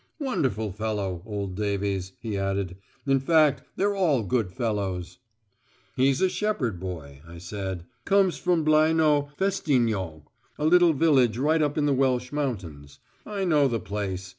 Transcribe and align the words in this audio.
"Wonderful 0.17 0.71
fellow, 0.71 1.21
old 1.27 1.53
Davies," 1.53 2.13
he 2.21 2.35
added. 2.35 2.75
"In 3.05 3.19
fact 3.19 3.61
they're 3.75 3.93
all 3.93 4.23
good 4.23 4.51
fellows." 4.51 5.19
"He's 5.95 6.21
a 6.21 6.27
shepherd 6.27 6.79
boy," 6.79 7.21
I 7.27 7.37
said. 7.37 7.83
"Comes 8.03 8.35
from 8.37 8.63
Blaenau 8.65 9.29
Festiniog, 9.37 10.23
a 10.57 10.65
little 10.65 10.93
village 10.93 11.37
right 11.37 11.61
up 11.61 11.77
in 11.77 11.85
the 11.85 11.93
Welsh 11.93 12.31
mountains. 12.31 12.97
I 13.27 13.45
know 13.45 13.67
the 13.67 13.79
place. 13.79 14.27